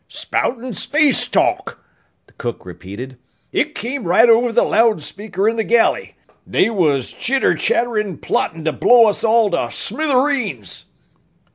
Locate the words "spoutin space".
0.09-1.27